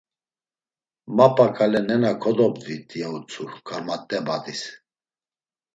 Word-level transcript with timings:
Mapa 1.15 1.45
ǩala 1.55 1.81
nena 1.87 2.11
kodobdvit 2.23 2.87
ya 2.99 3.07
utzu 3.15 3.43
Karmat̆e 3.67 4.19
badis. 4.27 4.61